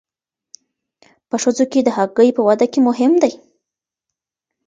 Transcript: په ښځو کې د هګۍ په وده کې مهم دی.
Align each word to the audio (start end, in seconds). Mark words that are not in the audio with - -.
په 1.29 1.35
ښځو 1.43 1.65
کې 1.71 1.79
د 1.83 1.89
هګۍ 1.97 2.29
په 2.35 2.41
وده 2.47 2.65
کې 2.71 2.79
مهم 2.87 3.13
دی. 3.23 3.33